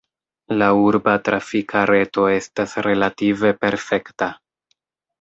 [0.61, 4.35] La urba trafika reto estas relative perfekta.